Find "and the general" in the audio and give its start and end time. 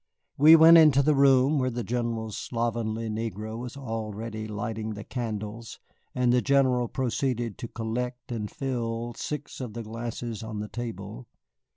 6.15-6.87